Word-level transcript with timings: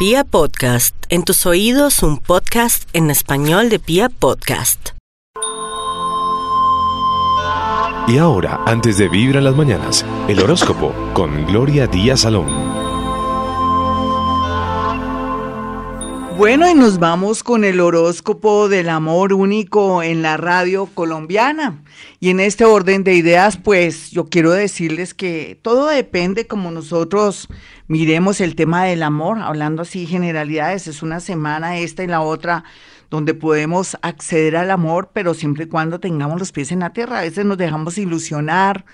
Pia 0.00 0.24
Podcast, 0.24 0.96
en 1.10 1.24
tus 1.24 1.44
oídos 1.44 2.02
un 2.02 2.16
podcast 2.16 2.88
en 2.94 3.10
español 3.10 3.68
de 3.68 3.78
Pia 3.78 4.08
Podcast. 4.08 4.92
Y 8.08 8.16
ahora, 8.16 8.62
antes 8.64 8.96
de 8.96 9.10
en 9.10 9.44
las 9.44 9.54
mañanas, 9.54 10.06
el 10.26 10.40
horóscopo 10.40 10.94
con 11.12 11.44
Gloria 11.44 11.86
Díaz 11.86 12.20
Salón. 12.20 12.89
Bueno, 16.40 16.70
y 16.70 16.72
nos 16.72 16.98
vamos 16.98 17.42
con 17.42 17.64
el 17.64 17.80
horóscopo 17.80 18.70
del 18.70 18.88
amor 18.88 19.34
único 19.34 20.02
en 20.02 20.22
la 20.22 20.38
radio 20.38 20.86
colombiana. 20.86 21.84
Y 22.18 22.30
en 22.30 22.40
este 22.40 22.64
orden 22.64 23.04
de 23.04 23.12
ideas, 23.12 23.58
pues 23.58 24.10
yo 24.10 24.24
quiero 24.24 24.52
decirles 24.52 25.12
que 25.12 25.60
todo 25.60 25.88
depende 25.88 26.46
como 26.46 26.70
nosotros 26.70 27.46
miremos 27.88 28.40
el 28.40 28.56
tema 28.56 28.86
del 28.86 29.02
amor, 29.02 29.38
hablando 29.38 29.82
así 29.82 30.06
generalidades. 30.06 30.86
Es 30.86 31.02
una 31.02 31.20
semana 31.20 31.76
esta 31.76 32.04
y 32.04 32.06
la 32.06 32.22
otra 32.22 32.64
donde 33.10 33.34
podemos 33.34 33.98
acceder 34.00 34.56
al 34.56 34.70
amor, 34.70 35.10
pero 35.12 35.34
siempre 35.34 35.64
y 35.64 35.68
cuando 35.68 36.00
tengamos 36.00 36.38
los 36.38 36.52
pies 36.52 36.72
en 36.72 36.78
la 36.78 36.94
tierra. 36.94 37.18
A 37.18 37.22
veces 37.24 37.44
nos 37.44 37.58
dejamos 37.58 37.98
ilusionar 37.98 38.86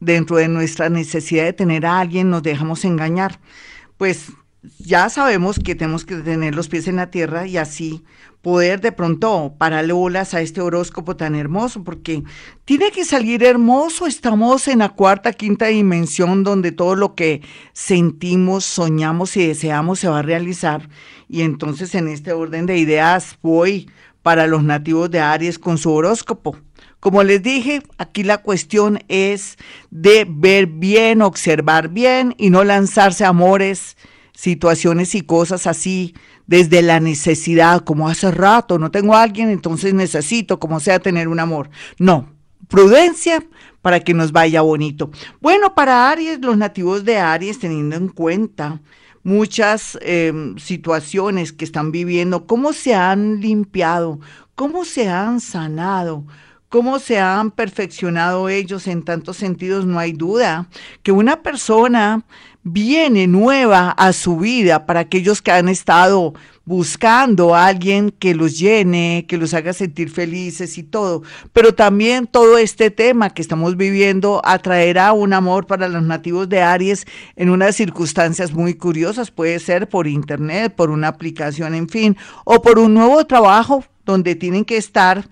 dentro 0.00 0.38
de 0.38 0.48
nuestra 0.48 0.88
necesidad 0.88 1.44
de 1.44 1.52
tener 1.52 1.84
a 1.84 2.00
alguien, 2.00 2.30
nos 2.30 2.42
dejamos 2.42 2.82
engañar. 2.86 3.40
Pues 3.98 4.32
ya 4.78 5.08
sabemos 5.08 5.58
que 5.58 5.74
tenemos 5.74 6.04
que 6.04 6.16
tener 6.16 6.54
los 6.54 6.68
pies 6.68 6.88
en 6.88 6.96
la 6.96 7.10
tierra 7.10 7.46
y 7.46 7.56
así 7.56 8.04
poder 8.42 8.80
de 8.80 8.92
pronto 8.92 9.54
pararle 9.58 9.92
a 10.18 10.40
este 10.40 10.60
horóscopo 10.60 11.16
tan 11.16 11.34
hermoso, 11.34 11.82
porque 11.82 12.22
tiene 12.64 12.90
que 12.90 13.04
salir 13.04 13.42
hermoso. 13.42 14.06
Estamos 14.06 14.68
en 14.68 14.78
la 14.78 14.90
cuarta, 14.90 15.32
quinta 15.32 15.66
dimensión 15.66 16.44
donde 16.44 16.72
todo 16.72 16.94
lo 16.94 17.14
que 17.14 17.42
sentimos, 17.72 18.64
soñamos 18.64 19.36
y 19.36 19.46
deseamos 19.46 19.98
se 19.98 20.08
va 20.08 20.20
a 20.20 20.22
realizar. 20.22 20.88
Y 21.28 21.42
entonces 21.42 21.94
en 21.94 22.08
este 22.08 22.32
orden 22.32 22.66
de 22.66 22.78
ideas 22.78 23.38
voy 23.42 23.90
para 24.22 24.46
los 24.46 24.62
nativos 24.62 25.10
de 25.10 25.20
Aries 25.20 25.58
con 25.58 25.78
su 25.78 25.92
horóscopo. 25.92 26.56
Como 27.00 27.22
les 27.22 27.42
dije, 27.42 27.82
aquí 27.96 28.24
la 28.24 28.38
cuestión 28.38 29.00
es 29.08 29.56
de 29.90 30.26
ver 30.28 30.66
bien, 30.66 31.22
observar 31.22 31.88
bien 31.88 32.34
y 32.38 32.50
no 32.50 32.64
lanzarse 32.64 33.24
amores 33.24 33.96
situaciones 34.38 35.16
y 35.16 35.22
cosas 35.22 35.66
así 35.66 36.14
desde 36.46 36.80
la 36.80 37.00
necesidad, 37.00 37.80
como 37.80 38.08
hace 38.08 38.30
rato 38.30 38.78
no 38.78 38.92
tengo 38.92 39.14
a 39.14 39.22
alguien, 39.22 39.50
entonces 39.50 39.94
necesito, 39.94 40.60
como 40.60 40.78
sea, 40.78 41.00
tener 41.00 41.26
un 41.26 41.40
amor. 41.40 41.70
No, 41.98 42.28
prudencia 42.68 43.44
para 43.82 43.98
que 43.98 44.14
nos 44.14 44.30
vaya 44.30 44.60
bonito. 44.60 45.10
Bueno, 45.40 45.74
para 45.74 46.08
Aries, 46.08 46.38
los 46.40 46.56
nativos 46.56 47.04
de 47.04 47.18
Aries, 47.18 47.58
teniendo 47.58 47.96
en 47.96 48.06
cuenta 48.10 48.80
muchas 49.24 49.98
em, 50.02 50.56
situaciones 50.56 51.52
que 51.52 51.64
están 51.64 51.90
viviendo, 51.90 52.46
cómo 52.46 52.72
se 52.72 52.94
han 52.94 53.40
limpiado, 53.40 54.20
cómo 54.54 54.84
se 54.84 55.08
han 55.08 55.40
sanado, 55.40 56.24
cómo 56.68 56.98
se 56.98 57.18
han 57.18 57.50
perfeccionado 57.50 58.48
ellos 58.48 58.86
en 58.86 59.02
tantos 59.02 59.36
sentidos, 59.36 59.86
no 59.86 59.98
hay 59.98 60.12
duda 60.12 60.68
que 61.02 61.12
una 61.12 61.42
persona 61.42 62.24
viene 62.62 63.26
nueva 63.26 63.90
a 63.90 64.12
su 64.12 64.36
vida 64.36 64.84
para 64.84 65.00
aquellos 65.00 65.40
que 65.40 65.52
han 65.52 65.68
estado 65.68 66.34
buscando 66.64 67.54
a 67.54 67.66
alguien 67.66 68.10
que 68.10 68.34
los 68.34 68.58
llene, 68.58 69.24
que 69.26 69.38
los 69.38 69.54
haga 69.54 69.72
sentir 69.72 70.10
felices 70.10 70.76
y 70.76 70.82
todo. 70.82 71.22
Pero 71.54 71.74
también 71.74 72.26
todo 72.26 72.58
este 72.58 72.90
tema 72.90 73.30
que 73.30 73.40
estamos 73.40 73.78
viviendo 73.78 74.42
atraerá 74.44 75.14
un 75.14 75.32
amor 75.32 75.66
para 75.66 75.88
los 75.88 76.02
nativos 76.02 76.46
de 76.50 76.60
Aries 76.60 77.06
en 77.36 77.48
unas 77.48 77.74
circunstancias 77.74 78.52
muy 78.52 78.74
curiosas. 78.74 79.30
Puede 79.30 79.58
ser 79.60 79.88
por 79.88 80.06
internet, 80.06 80.74
por 80.74 80.90
una 80.90 81.08
aplicación, 81.08 81.74
en 81.74 81.88
fin, 81.88 82.18
o 82.44 82.60
por 82.60 82.78
un 82.78 82.92
nuevo 82.92 83.24
trabajo 83.24 83.82
donde 84.04 84.34
tienen 84.34 84.66
que 84.66 84.76
estar 84.76 85.26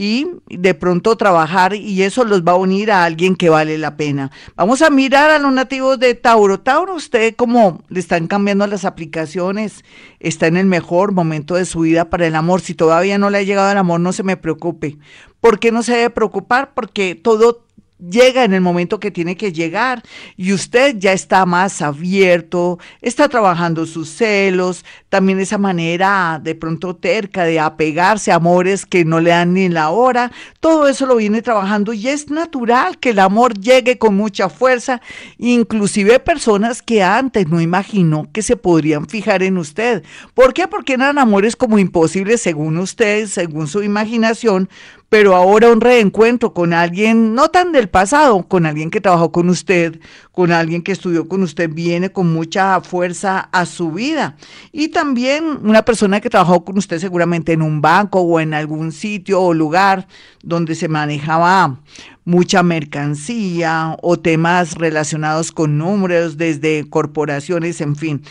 y 0.00 0.26
de 0.48 0.72
pronto 0.72 1.14
trabajar 1.16 1.74
y 1.74 2.04
eso 2.04 2.24
los 2.24 2.42
va 2.42 2.52
a 2.52 2.56
unir 2.56 2.90
a 2.90 3.04
alguien 3.04 3.36
que 3.36 3.50
vale 3.50 3.76
la 3.76 3.98
pena. 3.98 4.30
Vamos 4.56 4.80
a 4.80 4.88
mirar 4.88 5.30
a 5.30 5.38
los 5.38 5.52
nativos 5.52 5.98
de 5.98 6.14
Tauro. 6.14 6.58
Tauro, 6.58 6.94
usted 6.94 7.36
como 7.36 7.82
le 7.90 8.00
están 8.00 8.26
cambiando 8.26 8.66
las 8.66 8.86
aplicaciones, 8.86 9.84
está 10.18 10.46
en 10.46 10.56
el 10.56 10.64
mejor 10.64 11.12
momento 11.12 11.54
de 11.54 11.66
su 11.66 11.80
vida 11.80 12.08
para 12.08 12.26
el 12.26 12.34
amor. 12.34 12.62
Si 12.62 12.72
todavía 12.72 13.18
no 13.18 13.28
le 13.28 13.36
ha 13.36 13.42
llegado 13.42 13.70
el 13.70 13.76
amor, 13.76 14.00
no 14.00 14.14
se 14.14 14.22
me 14.22 14.38
preocupe. 14.38 14.96
¿Por 15.38 15.58
qué 15.58 15.70
no 15.70 15.82
se 15.82 15.92
debe 15.92 16.08
preocupar? 16.08 16.72
Porque 16.72 17.14
todo 17.14 17.66
llega 18.08 18.44
en 18.44 18.54
el 18.54 18.60
momento 18.60 19.00
que 19.00 19.10
tiene 19.10 19.36
que 19.36 19.52
llegar 19.52 20.02
y 20.36 20.52
usted 20.52 20.96
ya 20.98 21.12
está 21.12 21.46
más 21.46 21.82
abierto, 21.82 22.78
está 23.00 23.28
trabajando 23.28 23.86
sus 23.86 24.10
celos, 24.10 24.84
también 25.08 25.40
esa 25.40 25.58
manera 25.58 26.40
de 26.42 26.54
pronto 26.54 26.96
terca 26.96 27.44
de 27.44 27.60
apegarse 27.60 28.32
a 28.32 28.36
amores 28.36 28.86
que 28.86 29.04
no 29.04 29.20
le 29.20 29.30
dan 29.30 29.54
ni 29.54 29.68
la 29.68 29.90
hora, 29.90 30.32
todo 30.60 30.88
eso 30.88 31.06
lo 31.06 31.16
viene 31.16 31.42
trabajando 31.42 31.92
y 31.92 32.08
es 32.08 32.30
natural 32.30 32.98
que 32.98 33.10
el 33.10 33.18
amor 33.18 33.58
llegue 33.58 33.98
con 33.98 34.16
mucha 34.16 34.48
fuerza, 34.48 35.00
inclusive 35.38 36.18
personas 36.20 36.82
que 36.82 37.02
antes 37.02 37.48
no 37.48 37.60
imaginó 37.60 38.28
que 38.32 38.42
se 38.42 38.56
podrían 38.56 39.08
fijar 39.08 39.42
en 39.42 39.58
usted. 39.58 40.02
¿Por 40.34 40.54
qué? 40.54 40.68
Porque 40.68 40.94
eran 40.94 41.18
amores 41.18 41.56
como 41.56 41.78
imposibles 41.78 42.40
según 42.40 42.78
usted, 42.78 43.26
según 43.26 43.66
su 43.66 43.82
imaginación, 43.82 44.68
pero 45.10 45.34
ahora 45.34 45.72
un 45.72 45.80
reencuentro 45.80 46.54
con 46.54 46.72
alguien, 46.72 47.34
no 47.34 47.48
tan 47.48 47.72
del 47.72 47.88
pasado, 47.88 48.46
con 48.46 48.64
alguien 48.64 48.90
que 48.90 49.00
trabajó 49.00 49.32
con 49.32 49.48
usted, 49.48 49.98
con 50.30 50.52
alguien 50.52 50.82
que 50.82 50.92
estudió 50.92 51.26
con 51.26 51.42
usted, 51.42 51.68
viene 51.68 52.12
con 52.12 52.32
mucha 52.32 52.80
fuerza 52.80 53.40
a 53.50 53.66
su 53.66 53.90
vida. 53.90 54.36
Y 54.70 54.90
también 54.90 55.58
una 55.64 55.84
persona 55.84 56.20
que 56.20 56.30
trabajó 56.30 56.64
con 56.64 56.78
usted 56.78 57.00
seguramente 57.00 57.52
en 57.52 57.60
un 57.60 57.80
banco 57.80 58.20
o 58.20 58.38
en 58.38 58.54
algún 58.54 58.92
sitio 58.92 59.42
o 59.42 59.52
lugar 59.52 60.06
donde 60.44 60.76
se 60.76 60.86
manejaba 60.86 61.80
mucha 62.24 62.62
mercancía 62.62 63.96
o 64.02 64.16
temas 64.16 64.76
relacionados 64.76 65.50
con 65.50 65.76
números 65.76 66.36
desde 66.36 66.88
corporaciones, 66.88 67.80
en 67.80 67.96
fin. 67.96 68.22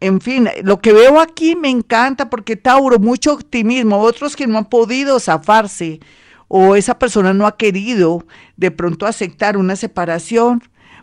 En 0.00 0.20
fin, 0.20 0.50
lo 0.62 0.80
que 0.82 0.92
veo 0.92 1.18
aquí 1.18 1.56
me 1.56 1.70
encanta 1.70 2.28
porque 2.28 2.56
Tauro, 2.56 2.98
mucho 2.98 3.32
optimismo, 3.32 3.98
otros 3.98 4.36
que 4.36 4.46
no 4.46 4.58
han 4.58 4.66
podido 4.66 5.18
zafarse 5.18 6.00
o 6.48 6.76
esa 6.76 6.98
persona 6.98 7.34
no 7.34 7.46
ha 7.46 7.56
querido 7.56 8.26
de 8.56 8.70
pronto 8.70 9.06
aceptar 9.06 9.56
una 9.56 9.76
separación, 9.76 10.62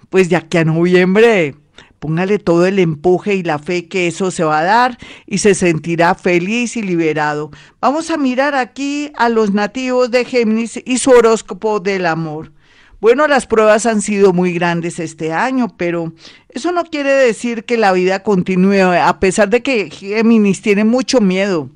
pues 0.10 0.30
ya 0.30 0.42
que 0.42 0.60
a 0.60 0.66
noviembre 0.66 1.56
póngale 2.00 2.38
todo 2.38 2.66
el 2.66 2.80
empuje 2.80 3.36
y 3.36 3.44
la 3.44 3.60
fe 3.60 3.88
que 3.88 4.08
eso 4.08 4.30
se 4.30 4.44
va 4.44 4.60
a 4.60 4.64
dar 4.64 4.98
y 5.26 5.38
se 5.38 5.56
sentirá 5.56 6.16
feliz 6.16 6.76
y 6.76 6.82
liberado. 6.82 7.50
Vamos 7.80 8.12
a 8.12 8.18
mirar 8.18 8.56
aquí 8.56 9.12
a 9.16 9.30
los 9.30 9.54
nativos 9.54 10.12
de 10.12 10.26
Géminis 10.26 10.82
y 10.86 10.98
su 10.98 11.12
horóscopo 11.12 11.80
del 11.80 12.06
amor. 12.06 12.52
Bueno, 13.00 13.26
las 13.28 13.48
pruebas 13.48 13.86
han 13.86 14.02
sido 14.02 14.34
muy 14.34 14.54
grandes 14.54 15.00
este 15.00 15.32
año, 15.32 15.76
pero 15.78 16.14
eso 16.50 16.74
no 16.74 16.84
quiere 16.84 17.12
decir 17.12 17.64
que 17.64 17.78
la 17.78 17.94
vida 17.94 18.22
continúe, 18.22 18.82
a 18.82 19.20
pesar 19.22 19.50
de 19.50 19.64
que 19.64 19.90
Géminis 19.90 20.62
tiene 20.62 20.84
mucho 20.84 21.22
miedo 21.22 21.70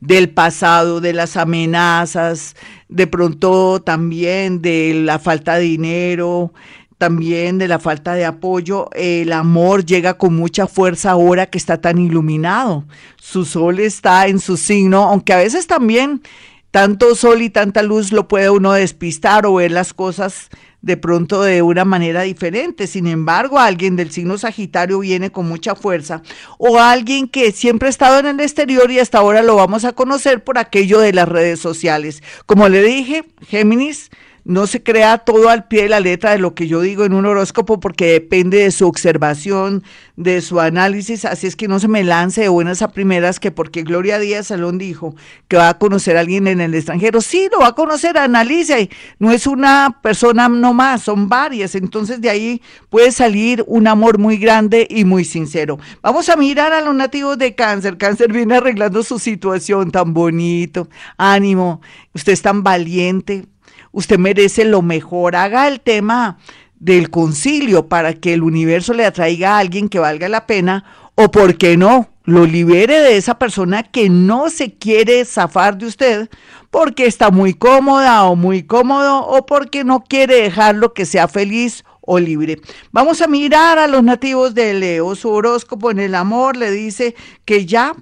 del 0.00 0.30
pasado, 0.30 1.00
de 1.00 1.12
las 1.12 1.36
amenazas, 1.36 2.54
de 2.88 3.06
pronto 3.06 3.82
también 3.82 4.62
de 4.62 4.94
la 4.94 5.18
falta 5.18 5.56
de 5.56 5.62
dinero, 5.62 6.52
también 6.98 7.58
de 7.58 7.68
la 7.68 7.78
falta 7.78 8.14
de 8.14 8.24
apoyo, 8.24 8.90
el 8.92 9.32
amor 9.32 9.84
llega 9.84 10.14
con 10.14 10.34
mucha 10.34 10.66
fuerza 10.66 11.12
ahora 11.12 11.46
que 11.46 11.58
está 11.58 11.80
tan 11.80 11.98
iluminado. 11.98 12.84
Su 13.16 13.44
sol 13.44 13.78
está 13.78 14.26
en 14.26 14.40
su 14.40 14.56
signo, 14.56 15.04
aunque 15.04 15.32
a 15.32 15.38
veces 15.38 15.68
también 15.68 16.22
tanto 16.72 17.14
sol 17.14 17.40
y 17.40 17.50
tanta 17.50 17.82
luz 17.82 18.12
lo 18.12 18.28
puede 18.28 18.50
uno 18.50 18.72
despistar 18.72 19.46
o 19.46 19.54
ver 19.54 19.70
las 19.70 19.94
cosas 19.94 20.48
de 20.80 20.96
pronto 20.96 21.42
de 21.42 21.62
una 21.62 21.84
manera 21.84 22.22
diferente. 22.22 22.86
Sin 22.86 23.06
embargo, 23.06 23.58
alguien 23.58 23.96
del 23.96 24.10
signo 24.10 24.38
Sagitario 24.38 25.00
viene 25.00 25.30
con 25.30 25.48
mucha 25.48 25.74
fuerza 25.74 26.22
o 26.58 26.78
alguien 26.78 27.28
que 27.28 27.52
siempre 27.52 27.88
ha 27.88 27.90
estado 27.90 28.18
en 28.18 28.26
el 28.26 28.40
exterior 28.40 28.90
y 28.90 28.98
hasta 28.98 29.18
ahora 29.18 29.42
lo 29.42 29.56
vamos 29.56 29.84
a 29.84 29.92
conocer 29.92 30.44
por 30.44 30.58
aquello 30.58 31.00
de 31.00 31.12
las 31.12 31.28
redes 31.28 31.60
sociales. 31.60 32.22
Como 32.46 32.68
le 32.68 32.82
dije, 32.82 33.24
Géminis 33.48 34.10
no 34.48 34.66
se 34.66 34.82
crea 34.82 35.18
todo 35.18 35.50
al 35.50 35.68
pie 35.68 35.82
de 35.82 35.88
la 35.90 36.00
letra 36.00 36.30
de 36.30 36.38
lo 36.38 36.54
que 36.54 36.66
yo 36.66 36.80
digo 36.80 37.04
en 37.04 37.12
un 37.12 37.26
horóscopo 37.26 37.80
porque 37.80 38.06
depende 38.06 38.56
de 38.56 38.70
su 38.70 38.88
observación, 38.88 39.84
de 40.16 40.40
su 40.40 40.58
análisis, 40.58 41.26
así 41.26 41.46
es 41.46 41.54
que 41.54 41.68
no 41.68 41.78
se 41.78 41.86
me 41.86 42.02
lance 42.02 42.40
de 42.40 42.48
buenas 42.48 42.80
a 42.80 42.90
primeras 42.90 43.40
que 43.40 43.50
porque 43.50 43.82
Gloria 43.82 44.18
Díaz 44.18 44.46
Salón 44.46 44.78
dijo 44.78 45.14
que 45.48 45.58
va 45.58 45.68
a 45.68 45.78
conocer 45.78 46.16
a 46.16 46.20
alguien 46.20 46.46
en 46.48 46.62
el 46.62 46.74
extranjero, 46.74 47.20
sí, 47.20 47.50
lo 47.52 47.60
va 47.60 47.68
a 47.68 47.72
conocer, 47.74 48.16
analiza, 48.16 48.80
y 48.80 48.88
no 49.18 49.32
es 49.32 49.46
una 49.46 49.98
persona 50.02 50.48
nomás, 50.48 51.02
son 51.02 51.28
varias, 51.28 51.74
entonces 51.74 52.22
de 52.22 52.30
ahí 52.30 52.62
puede 52.88 53.12
salir 53.12 53.62
un 53.66 53.86
amor 53.86 54.16
muy 54.16 54.38
grande 54.38 54.86
y 54.88 55.04
muy 55.04 55.26
sincero. 55.26 55.78
Vamos 56.00 56.30
a 56.30 56.36
mirar 56.36 56.72
a 56.72 56.80
los 56.80 56.94
nativos 56.94 57.36
de 57.36 57.54
cáncer, 57.54 57.98
cáncer 57.98 58.32
viene 58.32 58.56
arreglando 58.56 59.02
su 59.02 59.18
situación 59.18 59.90
tan 59.90 60.14
bonito, 60.14 60.88
ánimo, 61.18 61.82
usted 62.14 62.32
es 62.32 62.40
tan 62.40 62.62
valiente, 62.62 63.44
usted 63.92 64.18
merece 64.18 64.64
lo 64.64 64.82
mejor, 64.82 65.36
haga 65.36 65.68
el 65.68 65.80
tema 65.80 66.38
del 66.78 67.10
concilio 67.10 67.88
para 67.88 68.14
que 68.14 68.34
el 68.34 68.42
universo 68.42 68.94
le 68.94 69.04
atraiga 69.04 69.56
a 69.56 69.58
alguien 69.58 69.88
que 69.88 69.98
valga 69.98 70.28
la 70.28 70.46
pena 70.46 70.84
o 71.14 71.30
por 71.30 71.56
qué 71.56 71.76
no, 71.76 72.08
lo 72.24 72.44
libere 72.44 73.00
de 73.00 73.16
esa 73.16 73.38
persona 73.38 73.82
que 73.82 74.08
no 74.08 74.50
se 74.50 74.74
quiere 74.74 75.24
zafar 75.24 75.78
de 75.78 75.86
usted 75.86 76.28
porque 76.70 77.06
está 77.06 77.30
muy 77.30 77.54
cómoda 77.54 78.24
o 78.24 78.36
muy 78.36 78.62
cómodo 78.62 79.26
o 79.26 79.46
porque 79.46 79.82
no 79.82 80.04
quiere 80.04 80.42
dejarlo 80.42 80.92
que 80.92 81.06
sea 81.06 81.26
feliz 81.26 81.84
o 82.00 82.18
libre. 82.18 82.60
Vamos 82.92 83.20
a 83.20 83.26
mirar 83.26 83.78
a 83.78 83.86
los 83.86 84.02
nativos 84.04 84.54
de 84.54 84.74
Leo. 84.74 85.14
Su 85.14 85.30
horóscopo 85.30 85.90
en 85.90 85.98
el 85.98 86.14
amor 86.14 86.56
le 86.56 86.70
dice 86.70 87.14
que 87.44 87.66
ya 87.66 87.94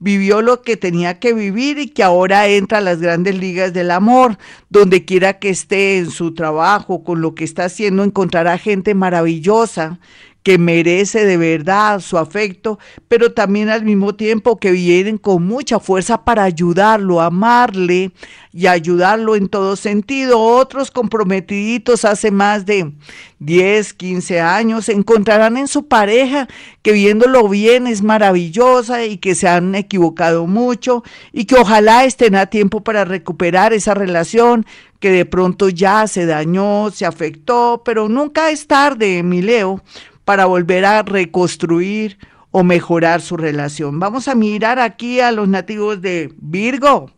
vivió 0.00 0.42
lo 0.42 0.62
que 0.62 0.76
tenía 0.76 1.20
que 1.20 1.32
vivir 1.32 1.78
y 1.78 1.88
que 1.88 2.02
ahora 2.02 2.48
entra 2.48 2.78
a 2.78 2.80
las 2.80 3.00
grandes 3.00 3.38
ligas 3.38 3.72
del 3.72 3.92
amor. 3.92 4.36
Donde 4.68 5.04
quiera 5.04 5.38
que 5.38 5.50
esté 5.50 5.98
en 5.98 6.10
su 6.10 6.34
trabajo, 6.34 7.04
con 7.04 7.20
lo 7.20 7.34
que 7.34 7.44
está 7.44 7.66
haciendo, 7.66 8.02
encontrará 8.02 8.58
gente 8.58 8.94
maravillosa 8.94 10.00
que 10.42 10.56
merece 10.56 11.26
de 11.26 11.36
verdad 11.36 12.00
su 12.00 12.16
afecto, 12.16 12.78
pero 13.08 13.32
también 13.32 13.68
al 13.68 13.84
mismo 13.84 14.14
tiempo 14.14 14.58
que 14.58 14.70
vienen 14.70 15.18
con 15.18 15.46
mucha 15.46 15.80
fuerza 15.80 16.24
para 16.24 16.44
ayudarlo, 16.44 17.20
amarle 17.20 18.12
y 18.52 18.66
ayudarlo 18.66 19.36
en 19.36 19.48
todo 19.48 19.76
sentido. 19.76 20.40
Otros 20.40 20.90
comprometiditos 20.90 22.04
hace 22.04 22.30
más 22.30 22.64
de 22.64 22.92
10, 23.38 23.92
15 23.94 24.40
años 24.40 24.88
encontrarán 24.88 25.56
en 25.56 25.68
su 25.68 25.86
pareja 25.88 26.48
que 26.82 26.92
viéndolo 26.92 27.46
bien 27.48 27.86
es 27.86 28.02
maravillosa 28.02 29.04
y 29.04 29.18
que 29.18 29.34
se 29.34 29.46
han 29.46 29.74
equivocado 29.74 30.46
mucho 30.46 31.04
y 31.32 31.44
que 31.44 31.56
ojalá 31.56 32.04
estén 32.04 32.34
a 32.34 32.46
tiempo 32.46 32.82
para 32.82 33.04
recuperar 33.04 33.72
esa 33.72 33.94
relación 33.94 34.64
que 35.00 35.10
de 35.10 35.24
pronto 35.24 35.70
ya 35.70 36.06
se 36.06 36.26
dañó, 36.26 36.90
se 36.90 37.06
afectó, 37.06 37.82
pero 37.84 38.08
nunca 38.08 38.50
es 38.50 38.66
tarde, 38.66 39.22
mi 39.22 39.40
Leo, 39.40 39.82
para 40.30 40.46
volver 40.46 40.84
a 40.84 41.02
reconstruir 41.02 42.16
o 42.52 42.62
mejorar 42.62 43.20
su 43.20 43.36
relación. 43.36 43.98
Vamos 43.98 44.28
a 44.28 44.36
mirar 44.36 44.78
aquí 44.78 45.18
a 45.18 45.32
los 45.32 45.48
nativos 45.48 46.00
de 46.00 46.32
Virgo. 46.36 47.10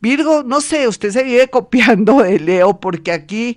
Virgo, 0.00 0.44
no 0.44 0.60
sé, 0.60 0.86
usted 0.86 1.10
se 1.10 1.24
vive 1.24 1.48
copiando 1.50 2.22
de 2.22 2.38
Leo 2.38 2.78
porque 2.78 3.10
aquí 3.10 3.56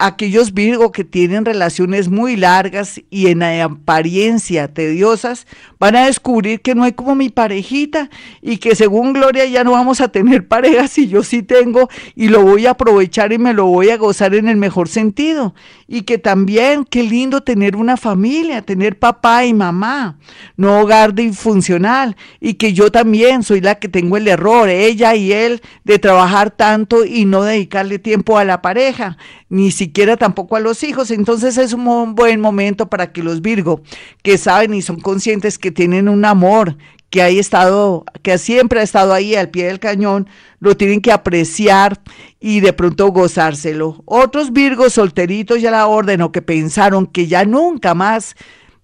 aquellos 0.00 0.54
Virgo 0.54 0.92
que 0.92 1.04
tienen 1.04 1.44
relaciones 1.44 2.08
muy 2.08 2.34
largas 2.34 3.02
y 3.10 3.26
en 3.26 3.42
apariencia 3.42 4.72
tediosas, 4.72 5.46
van 5.78 5.94
a 5.94 6.06
descubrir 6.06 6.62
que 6.62 6.74
no 6.74 6.84
hay 6.84 6.92
como 6.92 7.14
mi 7.14 7.28
parejita 7.28 8.08
y 8.40 8.56
que 8.56 8.74
según 8.74 9.12
Gloria 9.12 9.44
ya 9.44 9.62
no 9.62 9.72
vamos 9.72 10.00
a 10.00 10.08
tener 10.08 10.48
pareja 10.48 10.88
si 10.88 11.06
yo 11.06 11.22
sí 11.22 11.42
tengo 11.42 11.90
y 12.14 12.28
lo 12.28 12.42
voy 12.42 12.66
a 12.66 12.70
aprovechar 12.70 13.32
y 13.32 13.38
me 13.38 13.52
lo 13.52 13.66
voy 13.66 13.90
a 13.90 13.98
gozar 13.98 14.34
en 14.34 14.48
el 14.48 14.56
mejor 14.56 14.88
sentido. 14.88 15.54
Y 15.86 16.02
que 16.02 16.18
también, 16.18 16.84
qué 16.84 17.02
lindo 17.02 17.42
tener 17.42 17.76
una 17.76 17.96
familia, 17.96 18.62
tener 18.62 18.98
papá 18.98 19.44
y 19.44 19.52
mamá, 19.52 20.18
no 20.56 20.80
hogar 20.80 21.14
disfuncional. 21.14 22.16
Y 22.40 22.54
que 22.54 22.72
yo 22.72 22.92
también 22.92 23.42
soy 23.42 23.60
la 23.60 23.74
que 23.74 23.88
tengo 23.88 24.16
el 24.16 24.28
error, 24.28 24.68
ella 24.68 25.14
y 25.16 25.32
él, 25.32 25.60
de 25.84 25.98
trabajar 25.98 26.52
tanto 26.52 27.04
y 27.04 27.24
no 27.24 27.42
dedicarle 27.42 27.98
tiempo 27.98 28.38
a 28.38 28.44
la 28.44 28.62
pareja 28.62 29.18
ni 29.50 29.72
siquiera 29.72 29.89
tampoco 30.18 30.56
a 30.56 30.60
los 30.60 30.82
hijos. 30.82 31.10
Entonces 31.10 31.58
es 31.58 31.72
un 31.72 32.14
buen 32.14 32.40
momento 32.40 32.88
para 32.88 33.12
que 33.12 33.22
los 33.22 33.40
Virgo, 33.42 33.82
que 34.22 34.38
saben 34.38 34.74
y 34.74 34.82
son 34.82 35.00
conscientes 35.00 35.58
que 35.58 35.70
tienen 35.70 36.08
un 36.08 36.24
amor, 36.24 36.76
que 37.10 37.22
ha 37.22 37.28
estado, 37.28 38.04
que 38.22 38.38
siempre 38.38 38.80
ha 38.80 38.84
estado 38.84 39.12
ahí 39.12 39.34
al 39.34 39.50
pie 39.50 39.66
del 39.66 39.80
cañón, 39.80 40.28
lo 40.60 40.76
tienen 40.76 41.00
que 41.00 41.10
apreciar 41.10 42.00
y 42.38 42.60
de 42.60 42.72
pronto 42.72 43.08
gozárselo. 43.08 44.02
Otros 44.04 44.52
Virgos 44.52 44.92
solteritos 44.94 45.60
ya 45.60 45.72
la 45.72 45.86
orden 45.86 46.22
o 46.22 46.30
que 46.30 46.42
pensaron 46.42 47.06
que 47.06 47.26
ya 47.26 47.44
nunca 47.44 47.94
más 47.94 48.36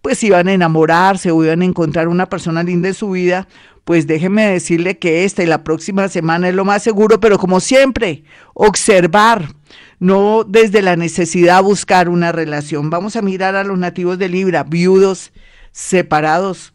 pues 0.02 0.22
iban 0.22 0.46
a 0.46 0.52
enamorarse 0.52 1.30
o 1.32 1.44
iban 1.44 1.62
a 1.62 1.64
encontrar 1.64 2.06
una 2.06 2.28
persona 2.28 2.62
linda 2.62 2.86
en 2.88 2.94
su 2.94 3.10
vida, 3.10 3.48
pues 3.84 4.06
déjeme 4.06 4.46
decirle 4.46 4.98
que 4.98 5.24
esta 5.24 5.42
y 5.42 5.46
la 5.46 5.64
próxima 5.64 6.08
semana 6.08 6.48
es 6.48 6.54
lo 6.54 6.64
más 6.64 6.82
seguro, 6.82 7.18
pero 7.18 7.38
como 7.38 7.58
siempre, 7.60 8.24
observar, 8.54 9.55
no 9.98 10.44
desde 10.44 10.82
la 10.82 10.96
necesidad 10.96 11.62
buscar 11.62 12.08
una 12.08 12.32
relación. 12.32 12.90
Vamos 12.90 13.16
a 13.16 13.22
mirar 13.22 13.56
a 13.56 13.64
los 13.64 13.78
nativos 13.78 14.18
de 14.18 14.28
Libra, 14.28 14.64
viudos, 14.64 15.32
separados 15.72 16.72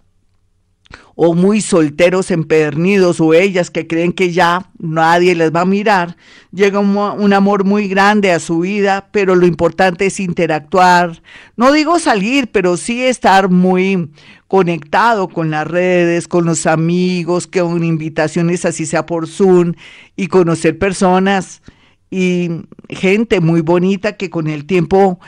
o 1.15 1.33
muy 1.33 1.61
solteros, 1.61 2.31
empedernidos, 2.31 3.21
o 3.21 3.33
ellas 3.33 3.69
que 3.69 3.87
creen 3.87 4.13
que 4.13 4.31
ya 4.31 4.71
nadie 4.79 5.35
les 5.35 5.53
va 5.53 5.61
a 5.61 5.65
mirar, 5.65 6.17
llega 6.51 6.79
un, 6.79 6.97
un, 6.97 7.33
amor 7.33 7.63
muy 7.63 7.87
grande 7.87 8.31
a 8.31 8.39
su 8.39 8.59
vida, 8.59 9.09
pero 9.11 9.35
lo 9.35 9.45
importante 9.45 10.07
es 10.07 10.19
interactuar, 10.19 11.21
no 11.55 11.71
digo 11.71 11.99
salir, 11.99 12.49
pero 12.51 12.77
sí 12.77 13.03
estar 13.03 13.49
muy 13.49 14.09
conectado 14.47 15.27
con 15.27 15.51
las 15.51 15.67
redes, 15.67 16.27
con 16.27 16.45
los 16.45 16.65
amigos, 16.65 17.47
con 17.47 17.83
invitaciones 17.83 18.65
así 18.65 18.85
sea 18.85 19.05
por 19.05 19.27
Zoom 19.27 19.73
y 20.15 20.27
conocer 20.27 20.77
personas 20.77 21.61
y 22.11 22.49
gente 22.89 23.39
muy 23.39 23.61
bonita 23.61 24.17
que 24.17 24.29
con 24.29 24.47
el 24.47 24.65
tiempo 24.65 25.19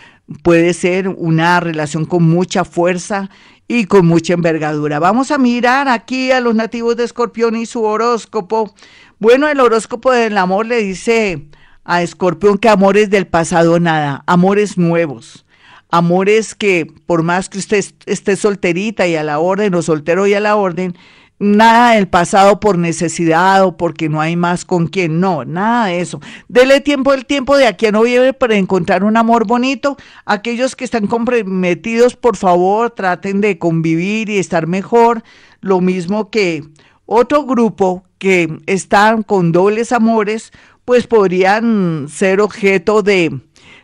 puede 0.44 0.74
ser 0.74 1.08
una 1.08 1.60
relación 1.62 2.06
con 2.06 2.24
mucha 2.24 2.66
fuerza 2.66 3.30
y 3.68 3.86
con 3.86 4.06
mucha 4.06 4.34
envergadura. 4.34 5.00
Vamos 5.00 5.32
a 5.32 5.38
mirar 5.38 5.88
aquí 5.88 6.32
a 6.32 6.42
los 6.42 6.54
nativos 6.54 6.98
de 6.98 7.06
Escorpión 7.06 7.56
y 7.56 7.66
su 7.66 7.84
horóscopo. 7.84 8.76
Bueno, 9.18 9.48
el 9.48 9.62
horóscopo 9.62 10.12
del 10.12 10.38
amor 10.38 10.66
le 10.66 10.78
dice 10.84 11.48
a 11.86 12.02
Escorpión 12.02 12.58
que 12.58 12.70
amores 12.70 13.10
del 13.10 13.28
pasado 13.28 13.80
nada, 13.80 14.24
amores 14.28 14.78
nuevos. 14.78 15.46
Amores 15.90 16.56
que 16.56 16.88
por 17.06 17.22
más 17.22 17.50
que 17.50 17.60
usted 17.60 17.86
esté 18.08 18.36
solterita 18.36 19.08
y 19.08 19.16
a 19.16 19.24
la 19.24 19.40
orden 19.40 19.76
o 19.76 19.82
soltero 19.84 20.26
y 20.26 20.34
a 20.34 20.40
la 20.40 20.56
orden, 20.56 20.98
nada 21.40 21.96
del 21.96 22.08
pasado 22.08 22.60
por 22.60 22.78
necesidad 22.78 23.64
o 23.66 23.76
porque 23.78 24.10
no 24.10 24.22
hay 24.22 24.36
más 24.36 24.66
con 24.66 24.88
quien, 24.88 25.20
no, 25.20 25.46
nada 25.46 25.88
de 25.88 26.00
eso. 26.00 26.22
Dele 26.48 26.82
tiempo 26.82 27.14
el 27.14 27.26
tiempo 27.26 27.58
de 27.58 27.68
aquí 27.68 27.88
a 27.88 27.92
noviembre 27.92 28.34
para 28.34 28.56
encontrar 28.56 29.04
un 29.04 29.18
amor 29.18 29.46
bonito. 29.46 29.98
Aquellos 30.26 30.76
que 30.76 30.86
están 30.86 31.08
comprometidos, 31.08 32.16
por 32.16 32.38
favor, 32.38 32.92
traten 32.92 33.42
de 33.42 33.58
convivir 33.58 34.30
y 34.30 34.38
estar 34.38 34.68
mejor. 34.68 35.24
Lo 35.62 35.82
mismo 35.82 36.30
que 36.30 36.64
otro 37.06 37.44
grupo 37.46 38.04
que 38.18 38.58
están 38.66 39.24
con 39.24 39.52
dobles 39.52 39.92
amores, 39.92 40.52
pues 40.86 41.08
podrían 41.08 42.08
ser 42.10 42.42
objeto 42.42 43.04
de 43.04 43.40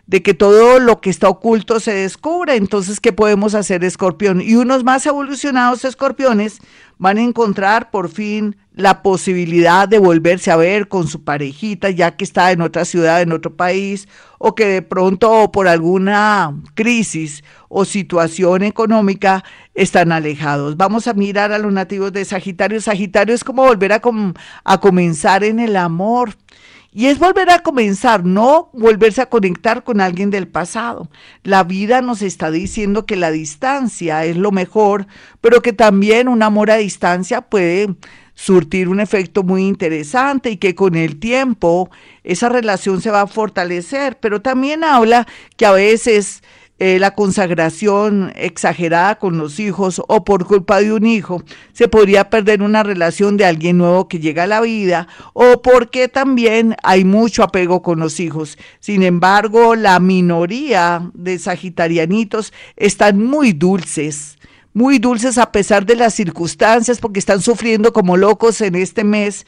de 0.09 0.23
que 0.23 0.33
todo 0.33 0.79
lo 0.79 1.01
que 1.01 1.11
está 1.11 1.29
oculto 1.29 1.79
se 1.79 1.93
descubra. 1.93 2.55
Entonces, 2.55 2.99
¿qué 2.99 3.13
podemos 3.13 3.53
hacer, 3.53 3.83
escorpión? 3.83 4.41
Y 4.41 4.55
unos 4.55 4.83
más 4.83 5.05
evolucionados 5.05 5.85
escorpiones 5.85 6.61
van 6.97 7.19
a 7.19 7.21
encontrar 7.21 7.91
por 7.91 8.09
fin 8.09 8.55
la 8.73 9.03
posibilidad 9.03 9.87
de 9.87 9.99
volverse 9.99 10.49
a 10.49 10.55
ver 10.55 10.87
con 10.87 11.07
su 11.07 11.23
parejita, 11.23 11.91
ya 11.91 12.17
que 12.17 12.23
está 12.23 12.51
en 12.51 12.61
otra 12.61 12.85
ciudad, 12.85 13.21
en 13.21 13.31
otro 13.31 13.55
país, 13.55 14.07
o 14.39 14.55
que 14.55 14.65
de 14.65 14.81
pronto 14.81 15.51
por 15.51 15.67
alguna 15.67 16.55
crisis 16.73 17.43
o 17.67 17.85
situación 17.85 18.63
económica 18.63 19.43
están 19.75 20.11
alejados. 20.11 20.75
Vamos 20.75 21.07
a 21.07 21.13
mirar 21.13 21.51
a 21.51 21.59
los 21.59 21.71
nativos 21.71 22.11
de 22.13 22.25
Sagitario. 22.25 22.81
Sagitario 22.81 23.35
es 23.35 23.43
como 23.43 23.63
volver 23.63 23.93
a, 23.93 24.01
a 24.63 24.79
comenzar 24.79 25.43
en 25.43 25.59
el 25.59 25.75
amor. 25.75 26.33
Y 26.91 27.05
es 27.05 27.19
volver 27.19 27.51
a 27.51 27.59
comenzar, 27.59 28.25
no 28.25 28.71
volverse 28.73 29.21
a 29.21 29.29
conectar 29.29 29.83
con 29.83 30.01
alguien 30.01 30.31
del 30.31 30.47
pasado. 30.47 31.09
La 31.43 31.63
vida 31.63 32.01
nos 32.01 32.23
está 32.23 32.49
diciendo 32.49 33.05
que 33.05 33.15
la 33.15 33.29
distancia 33.29 34.25
es 34.25 34.35
lo 34.35 34.51
mejor, 34.51 35.05
pero 35.39 35.61
que 35.61 35.71
también 35.71 36.27
un 36.27 36.41
amor 36.41 36.71
a 36.71 36.77
distancia 36.77 37.41
puede 37.41 37.95
surtir 38.33 38.89
un 38.89 39.01
efecto 39.01 39.43
muy 39.43 39.67
interesante 39.67 40.49
y 40.49 40.57
que 40.57 40.73
con 40.73 40.95
el 40.95 41.19
tiempo 41.19 41.91
esa 42.23 42.49
relación 42.49 43.01
se 43.01 43.11
va 43.11 43.21
a 43.21 43.27
fortalecer, 43.27 44.17
pero 44.19 44.41
también 44.41 44.83
habla 44.83 45.27
que 45.57 45.65
a 45.65 45.73
veces 45.73 46.41
eh, 46.79 46.97
la 46.97 47.13
consagración 47.13 48.31
exagerada 48.35 49.19
con 49.19 49.37
los 49.37 49.59
hijos 49.59 50.01
o 50.07 50.23
por 50.23 50.45
culpa 50.45 50.79
de 50.79 50.93
un 50.93 51.05
hijo, 51.05 51.43
se 51.73 51.89
podría 51.89 52.29
perder 52.29 52.61
una 52.61 52.83
relación 52.83 53.35
de 53.35 53.43
alguien 53.43 53.77
nuevo 53.77 54.07
que 54.07 54.19
llega 54.19 54.43
a 54.43 54.47
la 54.47 54.61
vida 54.61 55.07
o 55.33 55.61
porque 55.61 56.07
también 56.07 56.77
hay 56.81 57.03
mucho 57.03 57.43
apego 57.43 57.81
con 57.81 57.99
los 57.99 58.21
hijos. 58.21 58.57
Sin 58.79 59.03
embargo, 59.03 59.75
la 59.75 59.99
minoría 59.99 61.11
de 61.13 61.37
sagitarianitos 61.37 62.53
están 62.77 63.21
muy 63.21 63.51
dulces 63.51 64.37
muy 64.71 64.99
dulces 64.99 65.37
a 65.37 65.51
pesar 65.51 65.85
de 65.85 65.95
las 65.95 66.13
circunstancias, 66.13 66.99
porque 66.99 67.19
están 67.19 67.41
sufriendo 67.41 67.91
como 67.91 68.15
locos 68.15 68.61
en 68.61 68.75
este 68.75 69.03
mes, 69.03 69.45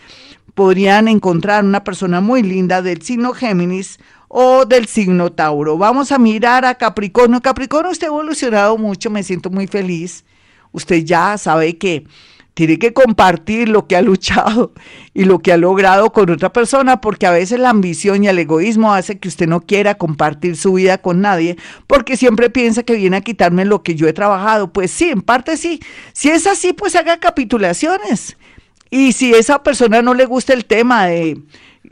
podrían 0.56 1.08
encontrar 1.08 1.64
una 1.64 1.84
persona 1.84 2.22
muy 2.22 2.44
linda 2.44 2.82
del 2.82 3.02
signo 3.02 3.34
Géminis 3.34 4.00
o 4.34 4.66
del 4.66 4.88
signo 4.88 5.30
Tauro. 5.30 5.78
Vamos 5.78 6.14
a 6.14 6.18
mirar 6.18 6.64
a 6.64 6.76
Capricornio. 6.76 7.42
Capricornio, 7.42 7.92
usted 7.92 8.08
ha 8.08 8.12
evolucionado 8.12 8.78
mucho, 8.78 9.10
me 9.10 9.24
siento 9.24 9.50
muy 9.50 9.68
feliz. 9.68 10.24
Usted 10.72 11.04
ya 11.04 11.38
sabe 11.38 11.78
que 11.78 12.06
tiene 12.54 12.80
que 12.80 12.94
compartir 12.94 13.68
lo 13.68 13.88
que 13.88 13.98
ha 13.98 14.02
luchado 14.02 14.72
y 15.14 15.26
lo 15.26 15.40
que 15.40 15.52
ha 15.52 15.58
logrado 15.58 16.14
con 16.14 16.30
otra 16.30 16.54
persona, 16.54 17.02
porque 17.02 17.28
a 17.28 17.32
veces 17.32 17.60
la 17.60 17.72
ambición 17.72 18.24
y 18.24 18.30
el 18.30 18.40
egoísmo 18.40 18.94
hace 18.94 19.20
que 19.20 19.28
usted 19.28 19.48
no 19.48 19.60
quiera 19.60 19.96
compartir 19.96 20.56
su 20.56 20.74
vida 20.74 21.00
con 21.00 21.20
nadie, 21.20 21.58
porque 21.86 22.16
siempre 22.16 22.50
piensa 22.50 22.84
que 22.84 22.96
viene 22.96 23.18
a 23.18 23.22
quitarme 23.22 23.66
lo 23.66 23.84
que 23.84 23.96
yo 23.96 24.08
he 24.08 24.14
trabajado. 24.14 24.72
Pues 24.72 24.92
sí, 24.92 25.10
en 25.10 25.24
parte 25.24 25.58
sí. 25.58 25.82
Si 26.14 26.30
es 26.30 26.48
así, 26.48 26.72
pues 26.72 26.96
haga 26.96 27.20
capitulaciones. 27.20 28.38
Y 28.92 29.14
si 29.14 29.34
esa 29.34 29.64
persona 29.64 30.02
no 30.02 30.14
le 30.14 30.26
gusta 30.26 30.54
el 30.54 30.66
tema 30.66 31.06
de 31.06 31.42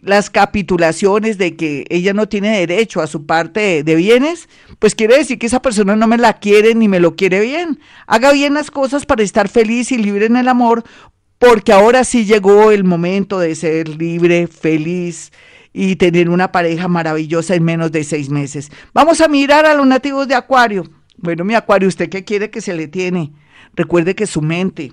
las 0.01 0.29
capitulaciones 0.29 1.37
de 1.37 1.55
que 1.55 1.85
ella 1.89 2.13
no 2.13 2.27
tiene 2.27 2.59
derecho 2.59 3.01
a 3.01 3.07
su 3.07 3.25
parte 3.25 3.83
de 3.83 3.95
bienes, 3.95 4.49
pues 4.79 4.95
quiere 4.95 5.17
decir 5.17 5.39
que 5.39 5.47
esa 5.47 5.61
persona 5.61 5.95
no 5.95 6.07
me 6.07 6.17
la 6.17 6.33
quiere 6.33 6.75
ni 6.75 6.89
me 6.89 6.99
lo 6.99 7.15
quiere 7.15 7.39
bien. 7.39 7.79
Haga 8.05 8.33
bien 8.33 8.53
las 8.53 8.69
cosas 8.69 9.05
para 9.05 9.23
estar 9.23 9.47
feliz 9.47 9.93
y 9.93 9.97
libre 9.97 10.25
en 10.25 10.35
el 10.35 10.49
amor, 10.49 10.83
porque 11.37 11.71
ahora 11.71 12.03
sí 12.03 12.25
llegó 12.25 12.71
el 12.71 12.83
momento 12.83 13.39
de 13.39 13.55
ser 13.55 13.87
libre, 13.87 14.47
feliz 14.47 15.31
y 15.71 15.95
tener 15.95 16.29
una 16.29 16.51
pareja 16.51 16.89
maravillosa 16.89 17.55
en 17.55 17.63
menos 17.63 17.93
de 17.93 18.03
seis 18.03 18.29
meses. 18.29 18.71
Vamos 18.93 19.21
a 19.21 19.29
mirar 19.29 19.65
a 19.65 19.73
los 19.73 19.87
nativos 19.87 20.27
de 20.27 20.35
Acuario. 20.35 20.83
Bueno, 21.15 21.45
mi 21.45 21.55
Acuario, 21.55 21.87
¿usted 21.87 22.09
qué 22.09 22.25
quiere 22.25 22.49
que 22.49 22.59
se 22.59 22.73
le 22.73 22.89
tiene? 22.89 23.31
Recuerde 23.73 24.15
que 24.15 24.27
su 24.27 24.41
mente, 24.41 24.91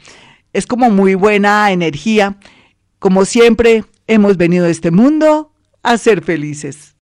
es 0.52 0.66
como 0.66 0.90
muy 0.90 1.14
buena 1.14 1.70
energía. 1.70 2.36
Como 2.98 3.24
siempre, 3.26 3.84
hemos 4.08 4.36
venido 4.36 4.66
a 4.66 4.70
este 4.70 4.90
mundo 4.90 5.52
a 5.84 5.98
ser 5.98 6.20
felices. 6.20 6.94